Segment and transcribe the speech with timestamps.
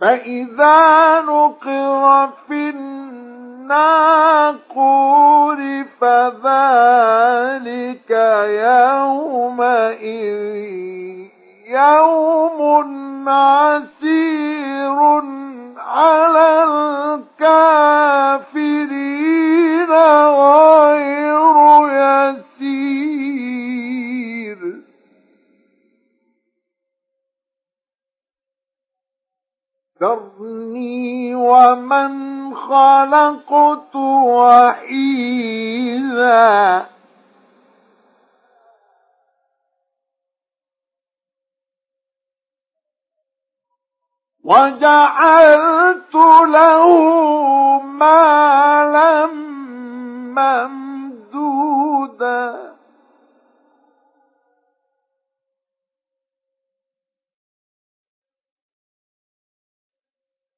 [0.00, 2.70] فإذا نقر في
[3.70, 5.58] الناقور
[6.00, 6.50] فذلك
[8.66, 10.40] يومئذ
[11.66, 13.59] يوم عسير
[44.50, 46.14] وجعلت
[46.54, 46.86] له
[47.82, 49.26] مالا
[50.36, 52.40] ممدودا.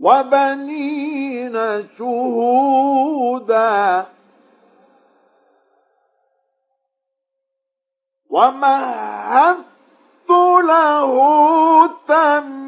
[0.00, 1.56] وبنين
[1.98, 4.06] شهودا.
[8.30, 10.30] ومهدت
[10.70, 11.12] له
[12.08, 12.63] تمهيدا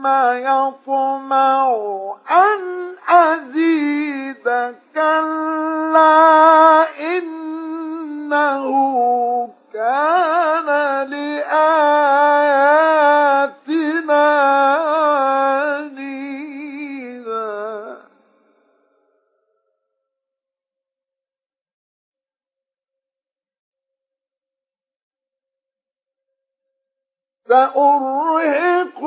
[0.00, 1.76] ثم يطمع
[2.30, 2.60] أن
[3.08, 4.44] أزيد
[4.94, 6.18] كلا
[7.00, 8.64] إنه
[9.72, 10.66] كان
[11.10, 11.90] لآياتنا
[16.00, 17.30] عنيدا
[27.48, 29.00] سأرهقه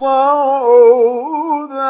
[0.00, 1.88] صعودا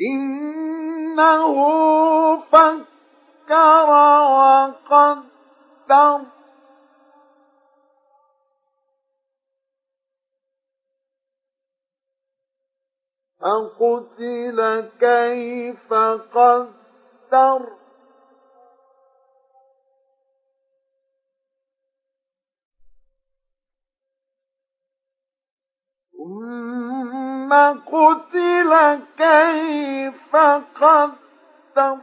[0.00, 1.54] إنه
[2.40, 3.90] فكر
[4.30, 6.20] وقدر.
[13.40, 15.94] فقتل كيف
[16.34, 17.79] قدر.
[26.20, 27.52] ثم
[27.92, 30.36] قتل كيف
[30.80, 31.98] قدر.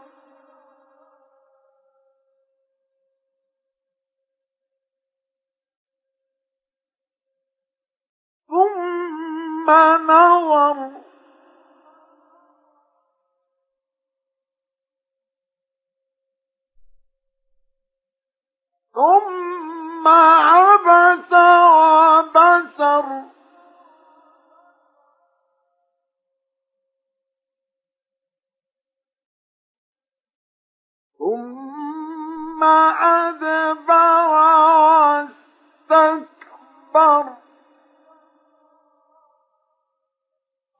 [8.48, 9.72] ثم
[10.12, 10.97] نظر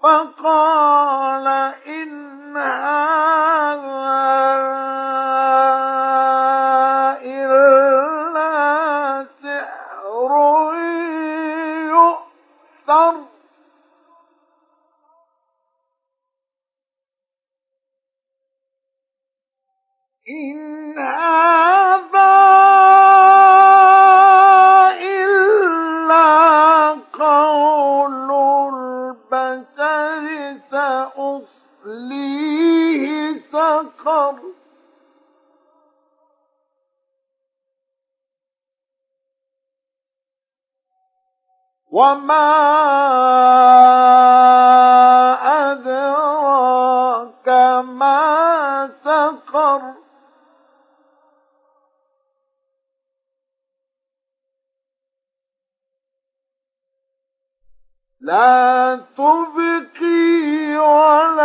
[0.04, 1.48] فقال
[1.88, 3.27] إن هذا
[33.52, 34.36] سقر.
[41.92, 42.48] وما
[45.72, 47.50] أدراك
[47.86, 49.82] ما سقر.
[58.22, 61.37] لا تبقي ولا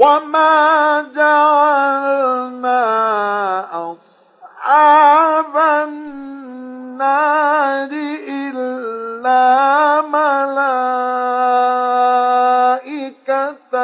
[0.00, 2.80] وما جعلنا
[3.92, 5.56] أصحاب
[5.88, 7.20] النار
[8.28, 9.44] إلا
[12.80, 13.74] ملائكة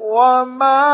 [0.00, 0.87] وما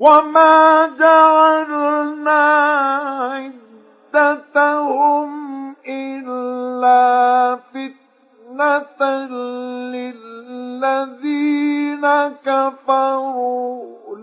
[0.00, 2.42] وما جعلنا
[4.14, 5.30] عدتهم
[5.88, 9.00] إلا فتنة
[10.78, 12.04] للذين
[12.46, 14.16] كفروا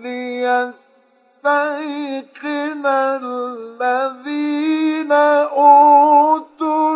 [1.46, 2.86] ليستيقن
[3.22, 5.12] الذين
[5.52, 6.96] أوتوا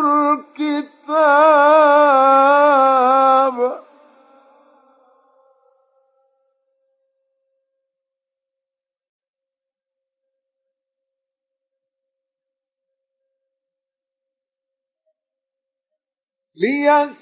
[0.58, 2.49] الكتاب
[16.56, 17.14] ليستيقن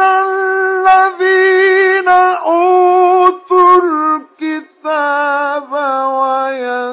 [0.00, 2.08] الذين
[2.46, 5.72] أوتوا الكتاب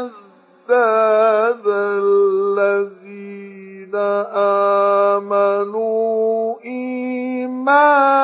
[0.10, 3.96] ويزداد الذين
[5.16, 8.24] آمنوا إيمانا.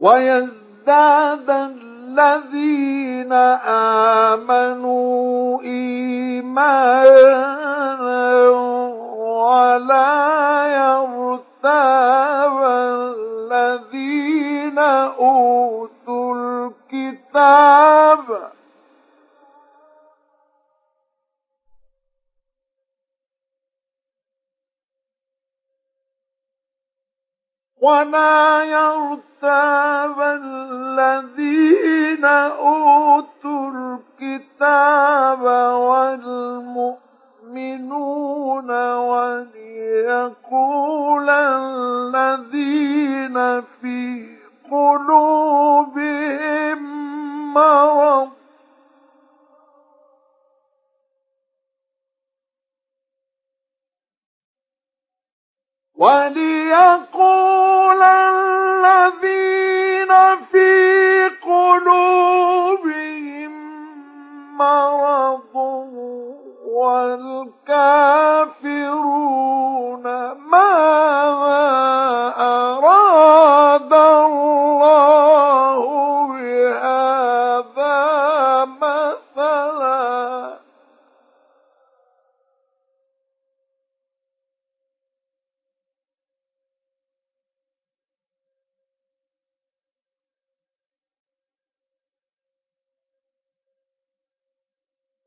[0.00, 3.32] ويزداد الذين
[4.32, 7.08] آمنوا إيمانا
[9.18, 12.56] ولا يرتاب
[13.52, 18.05] الذين أوتوا الكتاب
[27.86, 35.42] ولا يرتاب الذين أوتوا الكتاب
[35.86, 36.98] والمؤمنون
[39.10, 40.50] وليقول
[41.30, 42.56] الذين
[43.62, 44.26] في
[44.70, 45.96] قلوبهم
[47.54, 48.30] مرض
[56.26, 57.55] وليقول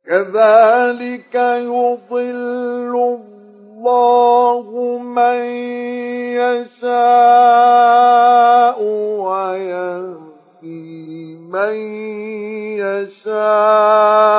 [0.10, 4.66] كذلك يضل الله
[4.98, 5.42] من
[6.42, 6.90] يشاء
[9.22, 11.76] ويهدي من
[12.82, 14.39] يشاء.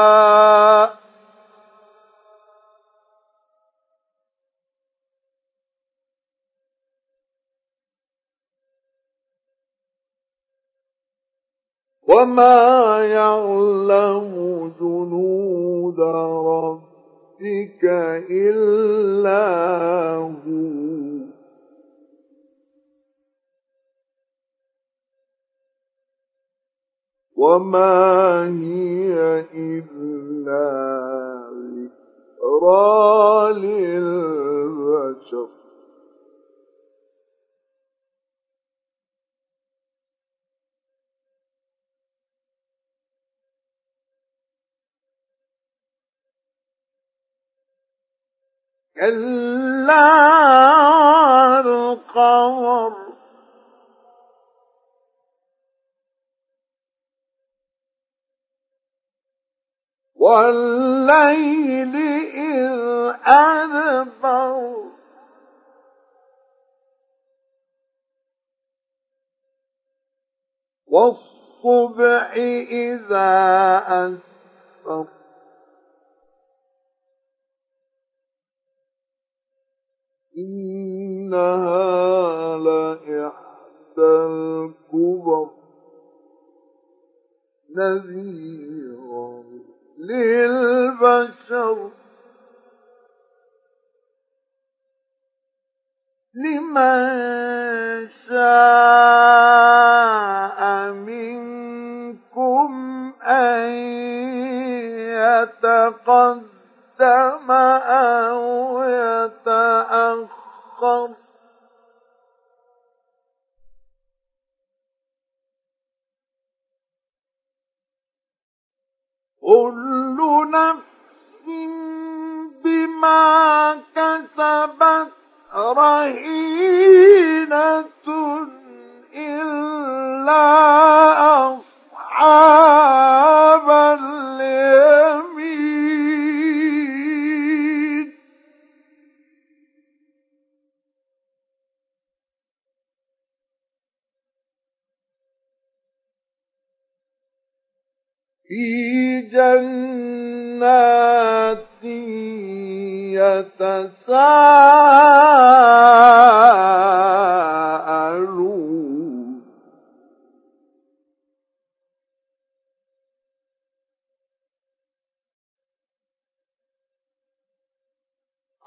[12.20, 14.32] وما يعلم
[14.80, 17.84] جنود ربك
[18.30, 19.46] إلا
[20.16, 20.60] هو
[27.36, 30.90] وما هي إلا
[32.60, 33.00] ذكرى
[33.40, 33.64] أحوال
[49.00, 50.10] كلا
[51.60, 52.92] القمر.
[60.14, 64.90] والليل إذ أدبر.
[70.86, 72.32] والصبح
[72.70, 73.28] إذا
[73.88, 75.19] أسفر.
[80.40, 81.76] إنها
[82.58, 85.50] لإحدى الكبر.
[87.76, 89.42] نذيرا
[89.98, 91.90] للبشر
[96.34, 98.99] لمن شاء.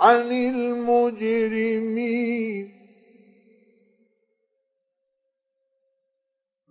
[0.03, 2.03] عن المجرمين.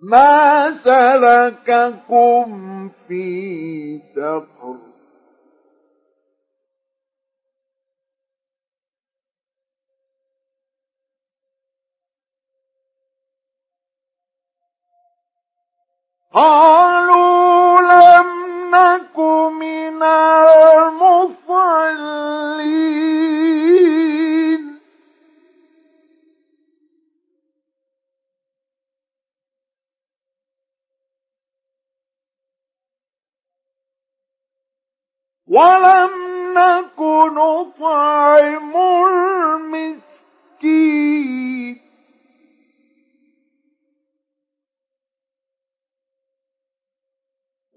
[0.02, 2.48] ما سلككم
[3.08, 4.76] في سقر
[16.32, 16.91] قالوا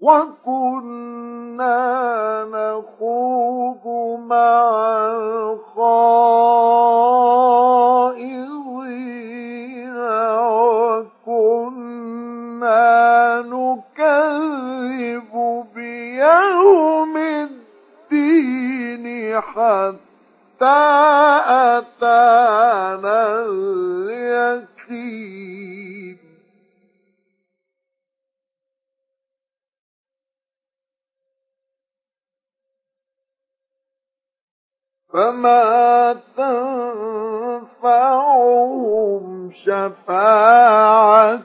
[0.00, 1.76] وكنا
[2.52, 3.84] نخوض
[4.26, 4.70] مع
[8.66, 9.96] الخائضين
[12.06, 15.32] وكنا نكذب
[15.74, 19.06] بيوم الدين
[19.40, 19.96] حتى
[21.46, 22.05] أتانا
[35.16, 36.14] فما
[37.76, 41.42] تنفعهم شفاعة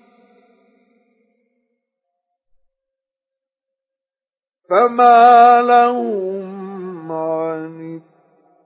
[4.70, 8.02] فما لهم عن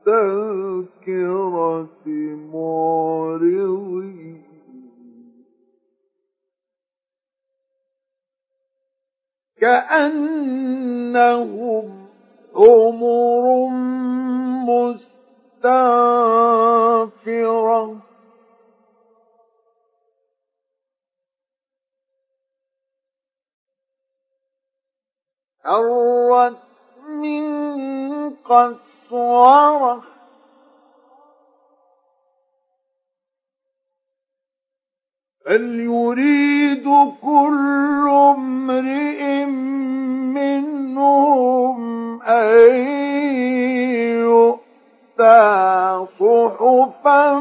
[0.08, 2.08] التذكرة
[2.54, 4.27] معرضين
[9.60, 11.28] كأنهم
[12.56, 13.70] حمر
[14.68, 16.08] مستنفرة.
[25.68, 26.58] فرت
[27.10, 27.46] من
[28.30, 30.04] قسوره
[35.46, 36.86] بل يريد
[37.22, 39.07] كل امرئ
[45.18, 47.40] يؤتى صحفا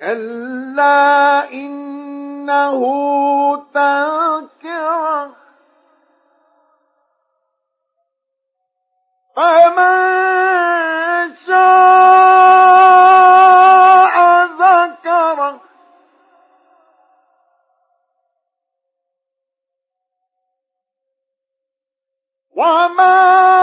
[0.00, 2.80] كلا إنه
[3.74, 5.36] تذكرة.
[9.36, 11.70] فمن شاء
[14.44, 15.60] ذكره.
[22.56, 23.59] وما